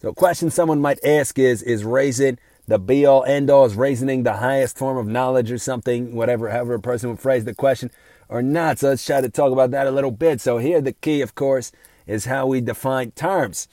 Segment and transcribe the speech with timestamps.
[0.00, 3.64] So a question someone might ask is, is reason the be all end all?
[3.64, 6.14] Is reasoning the highest form of knowledge or something?
[6.14, 7.90] Whatever, however a person would phrase the question
[8.28, 8.78] or not.
[8.78, 10.40] So let's try to talk about that a little bit.
[10.40, 11.72] So here the key, of course,
[12.06, 13.66] is how we define terms.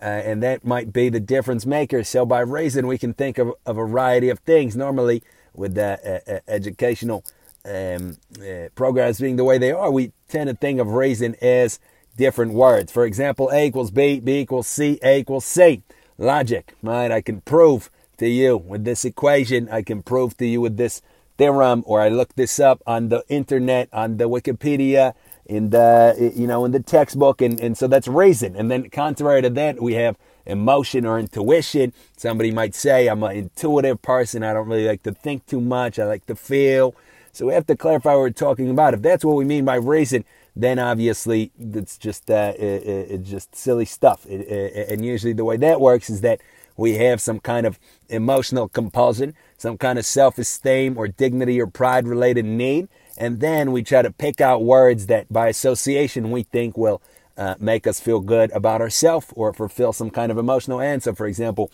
[0.00, 2.04] Uh, and that might be the difference maker.
[2.04, 4.76] So by reason, we can think of a variety of things.
[4.76, 5.22] Normally,
[5.54, 7.24] with the uh, uh, educational
[7.64, 11.78] um, uh, programs being the way they are, we tend to think of reason as
[12.16, 12.92] different words.
[12.92, 15.82] For example, A equals B, B equals C, A equals C.
[16.18, 17.10] Logic, right?
[17.10, 19.68] I can prove to you with this equation.
[19.70, 21.02] I can prove to you with this
[21.38, 25.14] theorem, or I look this up on the internet, on the Wikipedia,
[25.46, 29.42] in the you know in the textbook and, and so that's reason and then contrary
[29.42, 34.52] to that we have emotion or intuition somebody might say i'm an intuitive person i
[34.52, 36.94] don't really like to think too much i like to feel
[37.32, 39.74] so we have to clarify what we're talking about if that's what we mean by
[39.74, 45.32] reason then obviously it's just uh, it, it, it's just silly stuff it, and usually
[45.32, 46.40] the way that works is that
[46.76, 47.78] we have some kind of
[48.08, 53.82] emotional compulsion some kind of self-esteem or dignity or pride related need and then we
[53.82, 57.00] try to pick out words that by association we think will
[57.36, 61.14] uh, make us feel good about ourselves or fulfill some kind of emotional answer.
[61.14, 61.70] For example,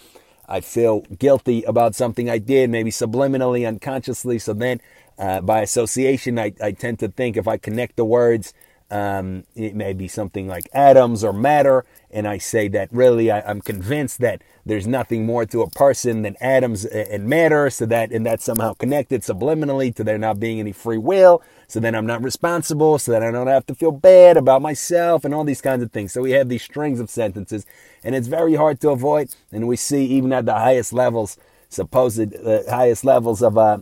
[0.49, 4.39] I feel guilty about something I did, maybe subliminally, unconsciously.
[4.39, 4.81] So then,
[5.19, 8.55] uh, by association, I, I tend to think if I connect the words
[8.91, 13.41] um, it may be something like atoms or matter, and I say that really I,
[13.51, 18.13] am convinced that there's nothing more to a person than atoms and matter, so that
[18.13, 21.43] and that's somehow connected subliminally to there not being any free will.
[21.67, 25.23] So then I'm not responsible, so that I don't have to feel bad about myself
[25.25, 26.13] and all these kinds of things.
[26.13, 27.67] So we have these strings of sentences,
[28.03, 29.35] and it's very hard to avoid.
[29.53, 31.37] And we see even at the highest levels,
[31.69, 33.79] supposed uh, highest levels of uh,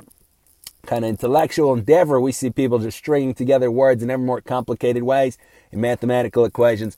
[0.87, 5.03] kind of intellectual endeavor, we see people just stringing together words in ever more complicated
[5.03, 5.39] ways
[5.73, 6.97] in mathematical equations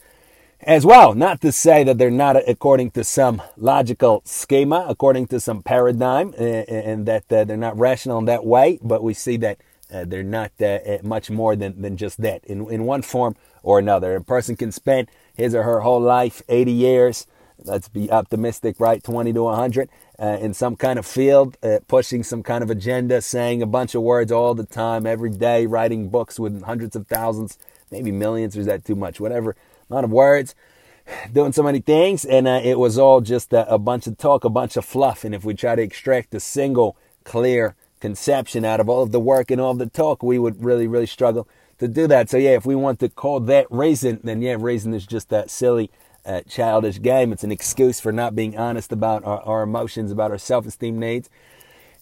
[0.60, 1.14] as well.
[1.14, 6.34] Not to say that they're not according to some logical schema, according to some paradigm,
[6.38, 9.58] and that uh, they're not rational in that way, but we see that
[9.92, 13.78] uh, they're not uh, much more than, than just that in, in one form or
[13.78, 14.16] another.
[14.16, 17.26] A person can spend his or her whole life, 80 years,
[17.64, 19.02] let's be optimistic, right?
[19.02, 19.88] 20 to 100
[20.18, 23.94] uh, in some kind of field, uh, pushing some kind of agenda, saying a bunch
[23.94, 27.58] of words all the time, every day, writing books with hundreds of thousands,
[27.90, 29.20] maybe millions, or is that too much?
[29.20, 29.56] Whatever
[29.90, 30.54] amount of words,
[31.32, 32.24] doing so many things.
[32.24, 35.24] And uh, it was all just a, a bunch of talk, a bunch of fluff.
[35.24, 39.20] And if we try to extract a single clear conception out of all of the
[39.20, 41.48] work and all of the talk, we would really, really struggle
[41.78, 42.30] to do that.
[42.30, 45.50] So yeah, if we want to call that reason, then yeah, reason is just that
[45.50, 45.90] silly
[46.28, 47.32] uh, childish game.
[47.32, 50.98] It's an excuse for not being honest about our, our emotions, about our self esteem
[51.00, 51.30] needs,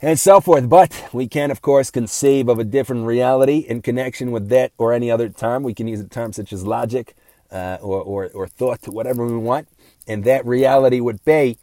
[0.02, 0.68] and so forth.
[0.68, 4.92] But we can, of course, conceive of a different reality in connection with that or
[4.92, 5.62] any other term.
[5.62, 7.14] We can use a term such as logic
[7.52, 9.68] uh, or, or, or, thought, whatever we want.
[10.08, 11.58] And that reality would be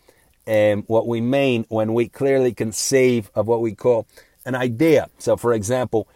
[0.47, 4.07] um, what we mean when we clearly conceive of what we call
[4.46, 5.09] an idea.
[5.18, 6.07] So, for example,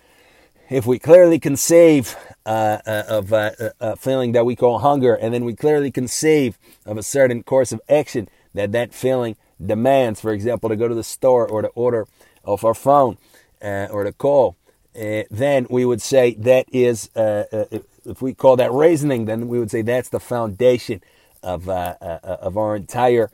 [0.70, 5.16] if we clearly conceive uh, uh, of uh, uh, a feeling that we call hunger,
[5.16, 10.20] and then we clearly conceive of a certain course of action that that feeling demands,
[10.22, 12.08] for example, to go to the store or to order
[12.44, 13.18] off our phone
[13.62, 14.56] uh, or to call,
[14.96, 19.72] uh, then we would say that is, if we call that reasoning, then we would
[19.72, 21.02] say that's the foundation
[21.44, 23.30] of of our entire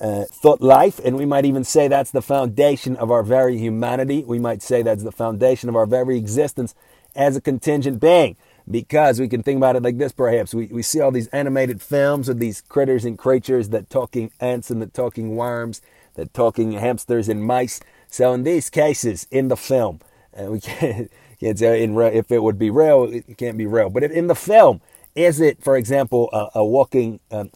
[0.00, 4.24] uh, thought life, and we might even say that's the foundation of our very humanity.
[4.26, 6.74] We might say that's the foundation of our very existence
[7.14, 8.36] as a contingent being.
[8.70, 10.54] Because we can think about it like this, perhaps.
[10.54, 14.70] We, we see all these animated films with these critters and creatures, that talking ants
[14.70, 15.82] and the talking worms,
[16.14, 17.80] the talking hamsters and mice.
[18.08, 20.00] So in these cases, in the film,
[20.38, 21.10] uh, we can't,
[21.40, 23.90] can't if it would be real, it can't be real.
[23.90, 24.80] But in the film,
[25.14, 27.50] is it, for example, a, a walking, um,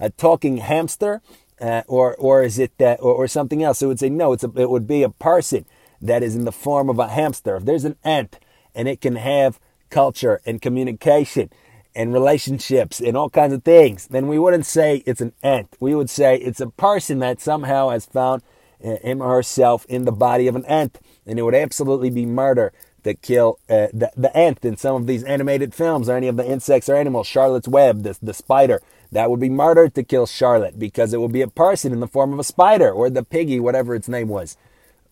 [0.00, 1.20] a talking hamster
[1.60, 3.82] uh, or or is it that or, or, something else?
[3.82, 4.32] It would say no.
[4.32, 5.64] It's a, it would be a person
[6.00, 7.56] that is in the form of a hamster.
[7.56, 8.38] If there's an ant
[8.74, 9.60] and it can have
[9.90, 11.50] culture and communication
[11.94, 15.76] and relationships and all kinds of things, then we wouldn't say it's an ant.
[15.78, 18.42] We would say it's a person that somehow has found
[18.84, 22.26] uh, him or herself in the body of an ant, and it would absolutely be
[22.26, 22.72] murder
[23.04, 26.36] to kill uh, the, the ant in some of these animated films or any of
[26.36, 27.26] the insects or animals.
[27.26, 28.80] Charlotte's Web, the, the spider
[29.12, 32.08] that would be murder to kill Charlotte because it would be a person in the
[32.08, 34.56] form of a spider or the piggy, whatever its name was.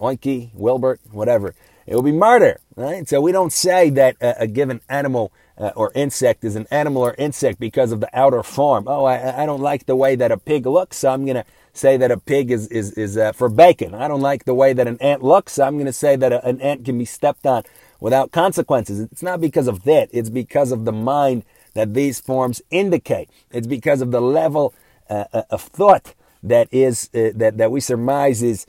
[0.01, 1.55] Oinky, Wilbert, whatever.
[1.87, 3.09] It would be murder, right?
[3.09, 7.03] So we don't say that a, a given animal uh, or insect is an animal
[7.03, 8.85] or insect because of the outer form.
[8.89, 11.45] Oh, I, I don't like the way that a pig looks, so I'm going to
[11.73, 13.95] say that a pig is, is, is uh, for bacon.
[13.95, 16.45] I don't like the way that an ant looks, I'm going to say that a,
[16.47, 17.63] an ant can be stepped on
[18.01, 19.01] without consequences.
[19.01, 20.09] It's not because of that.
[20.13, 23.31] It's because of the mind that these forms indicate.
[23.51, 24.75] It's because of the level
[25.09, 28.67] a, a thought that is uh, that that we surmise is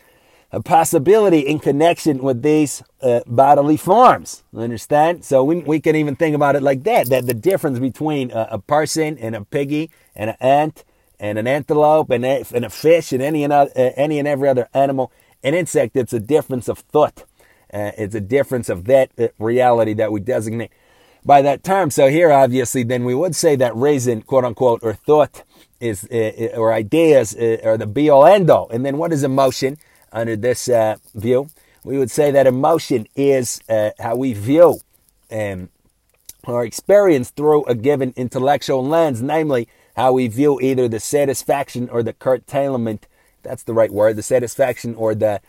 [0.51, 4.43] a possibility in connection with these uh, bodily forms.
[4.55, 5.25] Understand?
[5.25, 8.47] So we, we can even think about it like that: that the difference between a,
[8.51, 10.83] a person and a piggy and an ant
[11.19, 14.49] and an antelope and a, and a fish and any and uh, any and every
[14.49, 15.11] other animal,
[15.43, 17.25] an insect, it's a difference of thought.
[17.73, 20.71] Uh, it's a difference of that uh, reality that we designate
[21.25, 21.89] by that term.
[21.89, 25.43] So here, obviously, then we would say that reason, quote unquote, or thought
[25.79, 28.69] is uh, or ideas uh, are the be all end all.
[28.69, 29.77] And then what is emotion?
[30.13, 31.49] under this uh, view,
[31.83, 34.79] we would say that emotion is uh, how we view
[35.31, 35.69] um,
[36.45, 42.03] our experience through a given intellectual lens, namely how we view either the satisfaction or
[42.03, 43.07] the curtailment.
[43.43, 45.41] That's the right word, the satisfaction or the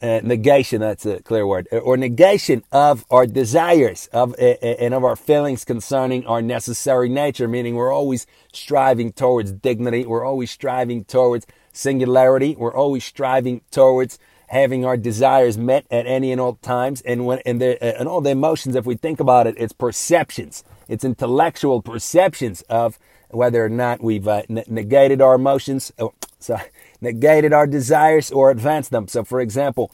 [0.00, 0.80] uh, negation.
[0.80, 5.16] That's a clear word, or negation of our desires of uh, uh, and of our
[5.16, 7.48] feelings concerning our necessary nature.
[7.48, 10.04] Meaning, we're always striving towards dignity.
[10.04, 12.56] We're always striving towards singularity.
[12.56, 14.18] We're always striving towards
[14.48, 17.00] having our desires met at any and all times.
[17.02, 20.62] And when and, the, and all the emotions, if we think about it, it's perceptions.
[20.88, 22.98] It's intellectual perceptions of
[23.32, 26.68] whether or not we've uh, negated our emotions, oh, sorry,
[27.00, 29.08] negated our desires or advanced them.
[29.08, 29.90] So, for example,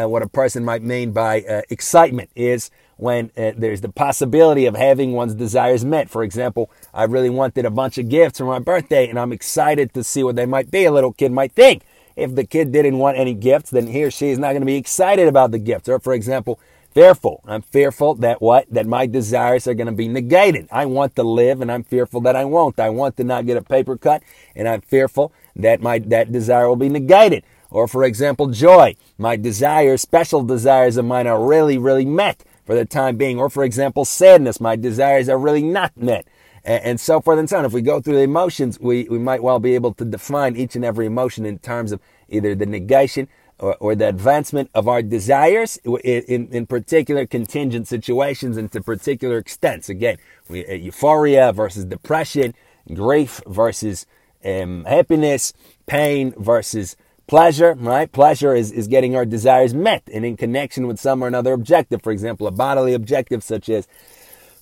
[0.00, 4.66] uh, what a person might mean by uh, excitement is when uh, there's the possibility
[4.66, 6.08] of having one's desires met.
[6.08, 9.92] For example, I really wanted a bunch of gifts for my birthday and I'm excited
[9.94, 10.84] to see what they might be.
[10.84, 11.82] A little kid might think
[12.16, 14.66] if the kid didn't want any gifts, then he or she is not going to
[14.66, 15.88] be excited about the gifts.
[15.88, 16.60] Or, for example,
[16.94, 17.42] fearful.
[17.44, 18.66] I'm fearful that what?
[18.70, 20.68] That my desires are going to be negated.
[20.70, 22.78] I want to live and I'm fearful that I won't.
[22.78, 24.22] I want to not get a paper cut
[24.54, 27.44] and I'm fearful that my, that desire will be negated.
[27.70, 28.94] Or, for example, joy.
[29.18, 33.38] My desires, special desires of mine are really, really met for the time being.
[33.38, 34.60] Or, for example, sadness.
[34.60, 36.26] My desires are really not met.
[36.66, 37.66] And, so forth and so on.
[37.66, 40.76] If we go through the emotions, we, we might well be able to define each
[40.76, 43.28] and every emotion in terms of either the negation
[43.58, 49.38] or, or the advancement of our desires in, in particular contingent situations and to particular
[49.38, 49.88] extents.
[49.88, 50.16] Again,
[50.48, 52.54] we, uh, euphoria versus depression,
[52.92, 54.06] grief versus
[54.44, 55.52] um, happiness,
[55.86, 56.96] pain versus
[57.26, 58.12] Pleasure, right?
[58.12, 62.02] Pleasure is, is getting our desires met and in connection with some or another objective.
[62.02, 63.88] For example, a bodily objective such as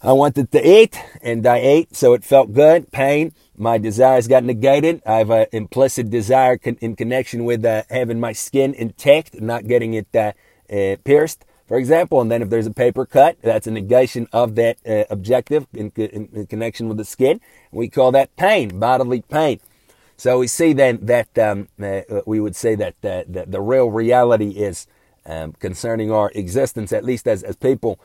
[0.04, 2.90] I wanted to eat and I ate, so it felt good.
[2.90, 5.00] Pain, my desires got negated.
[5.06, 9.68] I have an implicit desire con- in connection with uh, having my skin intact, not
[9.68, 10.32] getting it uh,
[10.68, 12.20] uh, pierced, for example.
[12.20, 15.92] And then if there's a paper cut, that's a negation of that uh, objective in,
[15.94, 17.40] in, in connection with the skin.
[17.70, 19.60] We call that pain, bodily pain.
[20.16, 23.88] So we see then that um, uh, we would say that uh, the, the real
[23.88, 24.88] reality is
[25.26, 28.00] um, concerning our existence, at least as, as people,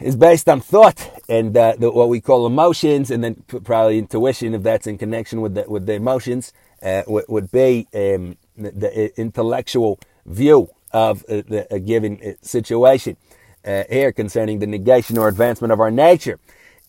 [0.00, 4.54] is based on thought and uh, the, what we call emotions, and then probably intuition,
[4.54, 6.52] if that's in connection with the, with the emotions,
[6.82, 12.32] uh, would, would, be um, the, the, intellectual view of uh, the, a given uh,
[12.42, 13.16] situation.
[13.64, 16.38] here concerning the negation or advancement of our nature.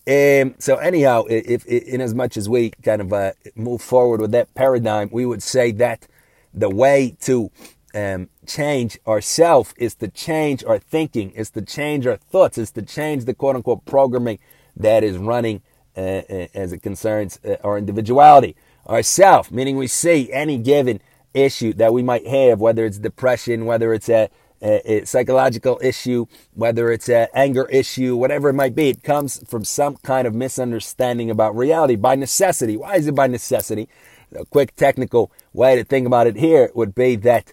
[0.08, 4.20] Um, so anyhow, if, if, in as much as we kind of uh, move forward
[4.20, 6.06] with that paradigm, we would say that
[6.54, 7.50] the way to
[7.96, 12.82] um, change ourself is to change our thinking, is to change our thoughts, is to
[12.82, 14.38] change the quote unquote programming
[14.76, 15.62] that is running
[15.96, 18.54] uh, uh as it concerns uh, our individuality,
[18.86, 21.00] ourself, meaning we see any given
[21.32, 24.28] issue that we might have, whether it's depression, whether it's a
[24.62, 29.64] a, psychological issue, whether it's an anger issue, whatever it might be, it comes from
[29.64, 32.76] some kind of misunderstanding about reality by necessity.
[32.76, 33.88] Why is it by necessity?
[34.34, 37.52] A quick technical way to think about it here would be that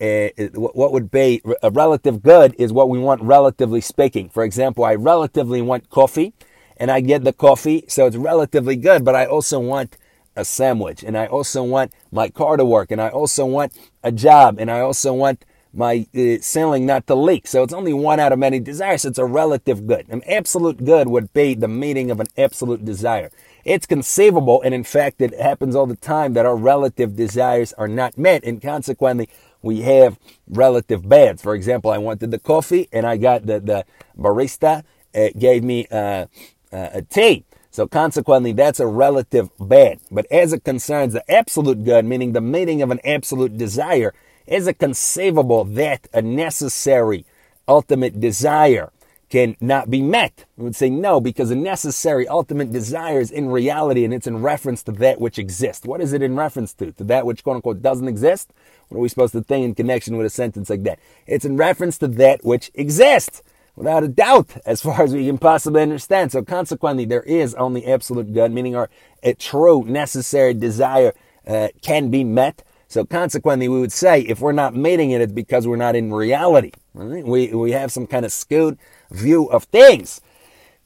[0.00, 4.28] uh, what would be a relative good is what we want relatively speaking.
[4.28, 6.32] For example, I relatively want coffee
[6.76, 9.98] and I get the coffee, so it's relatively good, but I also want
[10.34, 14.10] a sandwich and I also want my car to work and I also want a
[14.10, 17.46] job and I also want my uh, ceiling not to leak.
[17.46, 19.04] So it's only one out of many desires.
[19.04, 20.06] It's a relative good.
[20.08, 23.30] An absolute good would be the meaning of an absolute desire.
[23.64, 27.88] It's conceivable, and in fact, it happens all the time that our relative desires are
[27.88, 29.28] not met, and consequently,
[29.62, 31.42] we have relative bads.
[31.42, 33.84] For example, I wanted the coffee, and I got the, the
[34.18, 36.26] barista it gave me uh,
[36.72, 37.44] uh, a tea.
[37.70, 40.00] So consequently, that's a relative bad.
[40.10, 44.12] But as it concerns the absolute good, meaning the meaning of an absolute desire,
[44.46, 47.24] is it conceivable that a necessary
[47.68, 48.90] ultimate desire
[49.30, 50.44] cannot be met?
[50.56, 54.42] We would say no, because a necessary ultimate desire is in reality and it's in
[54.42, 55.86] reference to that which exists.
[55.86, 56.92] What is it in reference to?
[56.92, 58.52] To that which quote unquote doesn't exist?
[58.88, 60.98] What are we supposed to think in connection with a sentence like that?
[61.26, 63.42] It's in reference to that which exists.
[63.76, 66.32] without a doubt, as far as we can possibly understand.
[66.32, 68.90] So consequently, there is only absolute good, meaning our
[69.38, 71.14] true necessary desire
[71.46, 72.62] uh, can be met.
[72.88, 76.12] So consequently, we would say if we're not meeting it, it's because we're not in
[76.12, 76.72] reality.
[76.92, 77.24] Right?
[77.24, 78.76] We we have some kind of skewed
[79.10, 80.20] view of things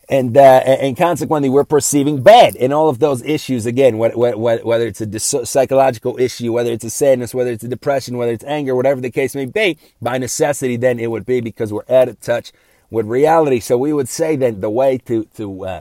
[0.09, 5.01] and uh, and consequently we're perceiving bad in all of those issues again whether it's
[5.01, 9.01] a psychological issue whether it's a sadness whether it's a depression whether it's anger whatever
[9.01, 12.53] the case may be by necessity then it would be because we're out of touch
[12.91, 15.81] with reality so we would say that the way to to uh,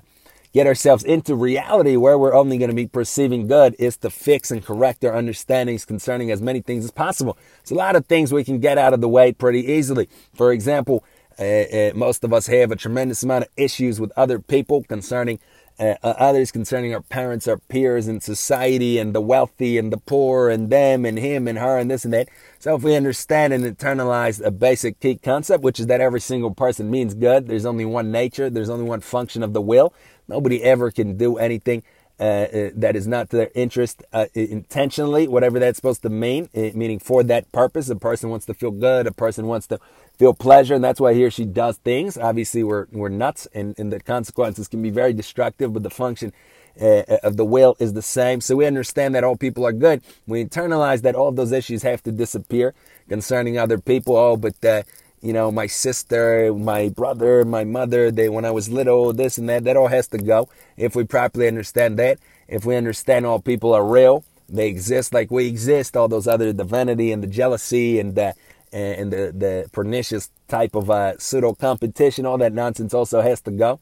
[0.53, 4.51] get ourselves into reality where we're only going to be perceiving good is to fix
[4.51, 7.35] and correct our understandings concerning as many things as possible.
[7.61, 10.07] It's a lot of things we can get out of the way pretty easily.
[10.35, 11.03] For example,
[11.39, 15.39] uh, uh, most of us have a tremendous amount of issues with other people concerning
[15.79, 19.97] uh, uh, others, concerning our parents, our peers and society, and the wealthy and the
[19.97, 22.29] poor, and them and him and her, and this and that.
[22.59, 26.53] So, if we understand and internalize a basic key concept, which is that every single
[26.53, 29.95] person means good, there's only one nature, there's only one function of the will.
[30.27, 31.81] Nobody ever can do anything
[32.19, 36.47] uh, uh, that is not to their interest uh, intentionally, whatever that's supposed to mean,
[36.53, 37.89] meaning for that purpose.
[37.89, 39.79] A person wants to feel good, a person wants to
[40.17, 42.17] feel pleasure, and that's why he or she does things.
[42.17, 46.33] Obviously, we're, we're nuts, and, and the consequences can be very destructive, but the function
[46.79, 48.41] uh, of the will is the same.
[48.41, 50.01] So we understand that all people are good.
[50.27, 52.73] We internalize that all those issues have to disappear
[53.09, 54.15] concerning other people.
[54.15, 54.83] Oh, but uh,
[55.21, 59.47] you know, my sister, my brother, my mother, they when I was little, this and
[59.49, 60.49] that, that all has to go.
[60.75, 65.31] If we properly understand that, if we understand all people are real, they exist like
[65.31, 68.33] we exist, all those other the vanity and the jealousy and the
[68.73, 73.51] and the, the pernicious type of uh, pseudo competition, all that nonsense also has to
[73.51, 73.79] go.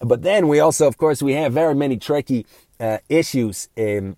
[0.00, 2.46] But then we also, of course, we have very many tricky
[2.78, 4.16] uh, issues in,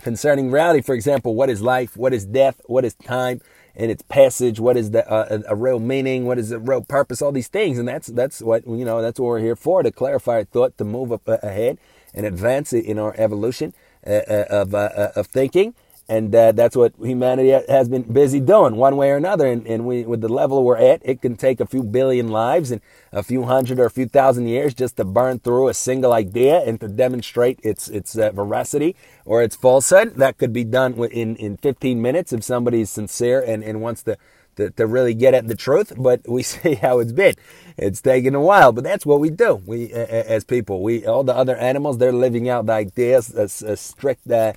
[0.00, 0.82] concerning reality.
[0.82, 1.96] For example, what is life?
[1.96, 2.60] What is death?
[2.66, 3.40] What is time
[3.74, 4.60] and its passage?
[4.60, 6.26] What is the uh, a, real meaning?
[6.26, 7.22] What is the real purpose?
[7.22, 9.02] All these things, and that's that's what you know.
[9.02, 11.78] That's what we're here for to clarify our thought, to move up uh, ahead
[12.14, 13.72] and advance it in our evolution
[14.06, 15.74] uh, uh, of of thinking
[16.10, 19.46] and uh, that's what humanity has been busy doing one way or another.
[19.46, 22.72] And, and we, with the level we're at, it can take a few billion lives
[22.72, 22.80] and
[23.12, 26.62] a few hundred or a few thousand years just to burn through a single idea
[26.66, 30.16] and to demonstrate its its uh, veracity or its falsehood.
[30.16, 34.18] That could be done in in 15 minutes if somebody's sincere and, and wants to,
[34.56, 35.92] to, to really get at the truth.
[35.96, 37.34] But we see how it's been.
[37.78, 39.62] It's taken a while, but that's what we do.
[39.64, 43.44] We uh, as people, we all the other animals, they're living out the ideas, a,
[43.72, 44.28] a strict.
[44.28, 44.54] Uh,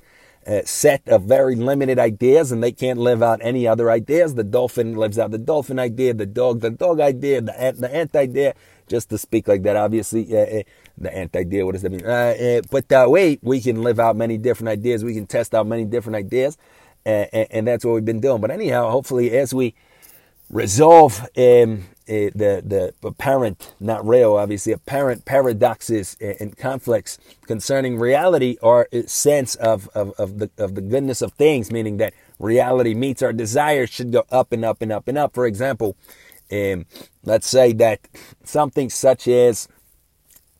[0.64, 4.34] set of very limited ideas and they can't live out any other ideas.
[4.34, 7.94] The dolphin lives out the dolphin idea, the dog, the dog idea, the ant, the
[7.94, 8.54] ant idea,
[8.86, 10.36] just to speak like that, obviously.
[10.36, 10.62] Uh, uh,
[10.96, 12.06] the ant idea, what does that mean?
[12.06, 15.02] Uh, uh, but that way, we can live out many different ideas.
[15.02, 16.56] We can test out many different ideas.
[17.04, 18.40] And, and that's what we've been doing.
[18.40, 19.74] But anyhow, hopefully, as we
[20.50, 28.58] resolve um, uh, the the apparent, not real, obviously, apparent paradoxes and conflicts concerning reality
[28.60, 33.22] or sense of, of, of the of the goodness of things, meaning that reality meets
[33.22, 35.34] our desires should go up and up and up and up.
[35.34, 35.96] For example,
[36.52, 36.84] um,
[37.24, 38.00] let's say that
[38.44, 39.66] something such as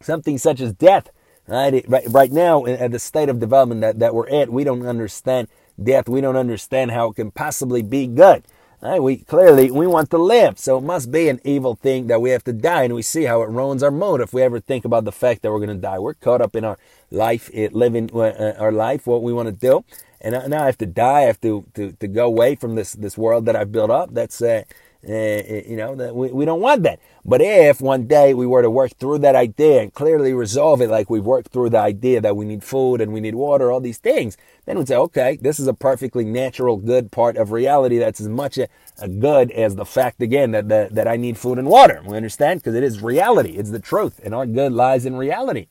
[0.00, 1.11] something such as death,
[1.47, 1.85] right?
[1.87, 5.49] Right, right now, at the state of development that, that we're at, we don't understand
[5.83, 6.09] death.
[6.09, 8.45] We don't understand how it can possibly be good.
[8.85, 9.03] Right?
[9.03, 12.29] We clearly we want to live, so it must be an evil thing that we
[12.31, 14.85] have to die, and we see how it ruins our mood if we ever think
[14.85, 15.99] about the fact that we're going to die.
[15.99, 16.76] We're caught up in our
[17.11, 19.87] life, living uh, our life, what we want to do,
[20.21, 21.21] and now I have to die.
[21.21, 24.12] I have to to, to go away from this this world that I've built up.
[24.12, 24.64] That's uh,
[25.08, 27.00] uh, you know, that we, we don't want that.
[27.25, 30.90] But if one day we were to work through that idea and clearly resolve it,
[30.90, 33.80] like we've worked through the idea that we need food and we need water, all
[33.80, 37.99] these things, then we'd say, okay, this is a perfectly natural, good part of reality
[37.99, 38.68] that's as much a,
[38.99, 42.02] a good as the fact, again, that, that, that I need food and water.
[42.06, 42.61] We understand?
[42.61, 43.52] Because it is reality.
[43.52, 44.20] It's the truth.
[44.25, 45.66] And our good lies in reality.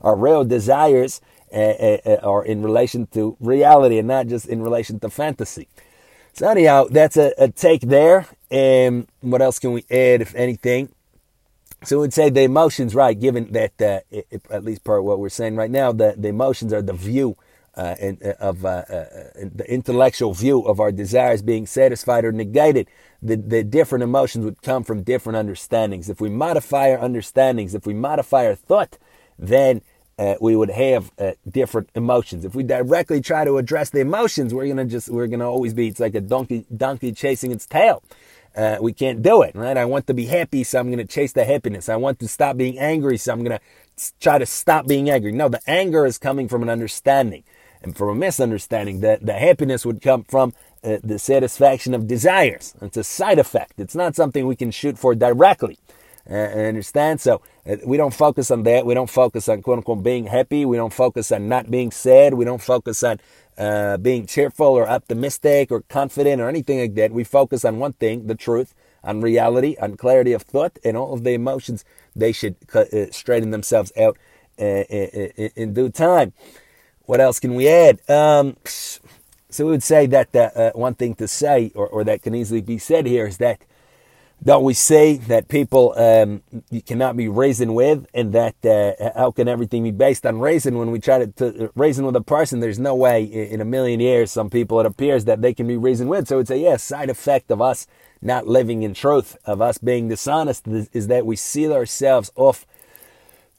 [0.00, 1.20] Our real desires
[1.52, 5.68] uh, uh, are in relation to reality and not just in relation to fantasy.
[6.32, 8.26] So anyhow, that's a, a take there.
[8.54, 10.90] And what else can we add, if anything?
[11.82, 13.18] So we'd say the emotions, right?
[13.18, 16.28] Given that, uh, it, at least part of what we're saying right now, the, the
[16.28, 17.36] emotions are the view
[17.76, 19.04] uh, in, uh, of uh, uh,
[19.52, 22.86] the intellectual view of our desires being satisfied or negated.
[23.20, 26.08] The, the different emotions would come from different understandings.
[26.08, 28.98] If we modify our understandings, if we modify our thought,
[29.36, 29.82] then
[30.16, 31.10] uh, we would have
[31.50, 32.44] different emotions.
[32.44, 35.88] If we directly try to address the emotions, we're gonna just we're gonna always be
[35.88, 38.00] it's like a donkey donkey chasing its tail.
[38.56, 39.76] Uh, we can't do it, right?
[39.76, 41.88] I want to be happy, so I'm gonna chase the happiness.
[41.88, 43.60] I want to stop being angry, so I'm gonna
[44.20, 45.32] try to stop being angry.
[45.32, 47.42] No, the anger is coming from an understanding
[47.82, 49.00] and from a misunderstanding.
[49.00, 50.52] That the happiness would come from
[50.84, 52.74] uh, the satisfaction of desires.
[52.80, 53.74] It's a side effect.
[53.78, 55.78] It's not something we can shoot for directly.
[56.28, 57.20] Uh, understand?
[57.20, 58.86] So uh, we don't focus on that.
[58.86, 60.64] We don't focus on quote unquote being happy.
[60.64, 62.34] We don't focus on not being sad.
[62.34, 63.20] We don't focus on
[63.58, 67.12] uh, being cheerful or optimistic or confident or anything like that.
[67.12, 71.12] We focus on one thing, the truth, on reality, on clarity of thought, and all
[71.12, 71.84] of the emotions.
[72.16, 74.16] They should uh, straighten themselves out
[74.58, 76.32] uh, in, in due time.
[77.02, 78.00] What else can we add?
[78.08, 82.34] Um, so we would say that uh, one thing to say, or, or that can
[82.34, 83.60] easily be said here, is that
[84.44, 89.30] don't we say that people um, you cannot be reasoned with, and that uh, how
[89.30, 90.76] can everything be based on reason?
[90.76, 94.00] When we try to, to reason with a person, there's no way in a million
[94.00, 94.30] years.
[94.30, 96.28] Some people it appears that they can be reasoned with.
[96.28, 97.86] So it's a yes side effect of us
[98.20, 102.66] not living in truth, of us being dishonest, is that we seal ourselves off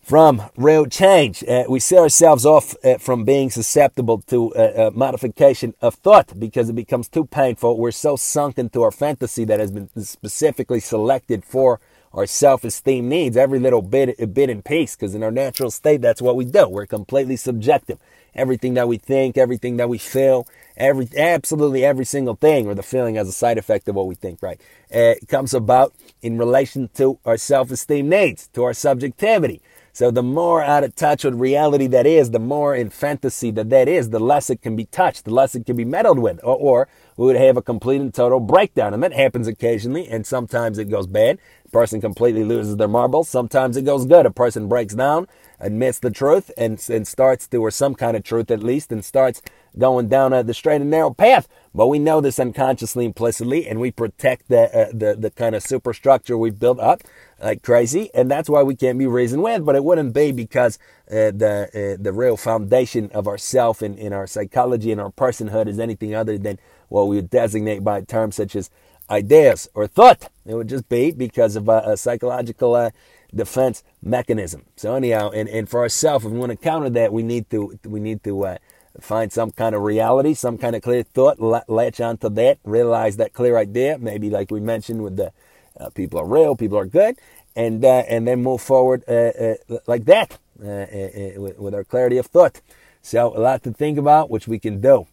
[0.06, 1.44] from real change.
[1.44, 6.70] Uh, we set ourselves off uh, from being susceptible to uh, modification of thought because
[6.70, 7.80] it becomes too painful.
[7.80, 11.80] We're so sunk into our fantasy that has been specifically selected for
[12.14, 13.36] our self-esteem needs.
[13.36, 16.46] Every little bit, a bit in peace, because in our natural state, that's what we
[16.46, 16.70] do.
[16.70, 17.98] We're completely subjective.
[18.36, 20.48] Everything that we think, everything that we feel,
[20.78, 24.14] every absolutely every single thing, or the feeling as a side effect of what we
[24.14, 24.44] think.
[24.44, 24.62] Right?
[24.94, 29.62] Uh, comes about in relation to our self-esteem needs, to our subjectivity.
[29.96, 33.70] So the more out of touch with reality that is, the more in fantasy that
[33.70, 36.38] that is, the less it can be touched, the less it can be meddled with,
[36.44, 38.94] or, or we would have a complete and total breakdown.
[38.94, 41.40] And that happens occasionally, and sometimes it goes bad.
[41.64, 43.30] A person completely loses their marbles.
[43.30, 44.26] Sometimes it goes good.
[44.26, 45.30] A person breaks down,
[45.62, 49.06] admits the truth, and, and starts to, or some kind of truth at least, and
[49.06, 49.42] starts
[49.80, 51.48] going down uh, the straight and narrow path.
[51.74, 55.64] But we know this unconsciously, implicitly, and we protect the, uh, the, the kind of
[55.64, 57.02] superstructure we've built up
[57.42, 59.66] like crazy, and that's why we can't be reasoned with.
[59.66, 60.78] But it wouldn't be because
[61.10, 65.12] uh, the uh, the real foundation of ourself and in, in our psychology and our
[65.12, 68.70] personhood is anything other than what we would designate by terms such as
[69.10, 70.30] ideas or thought.
[70.46, 72.92] It would just be because of a, a psychological uh,
[73.34, 74.66] defense mechanism.
[74.76, 77.78] So anyhow, and, and for ourselves, if we want to counter that, we need to
[77.84, 78.58] we need to uh,
[79.00, 81.40] find some kind of reality, some kind of clear thought,
[81.70, 83.98] latch onto that, realize that clear idea.
[83.98, 85.32] Maybe like we mentioned with the
[85.80, 87.18] uh, people are real, people are good,
[87.56, 89.56] and uh, and then move forward uh, uh
[89.88, 92.62] like that uh, uh, with, with our clarity of thought.
[93.02, 95.08] So a lot to think about, which we can do.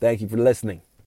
[0.00, 0.82] Thank you for listening.